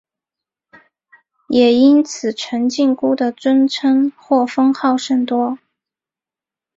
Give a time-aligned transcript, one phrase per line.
[1.49, 5.59] 也因此陈靖姑的尊称或封号甚多。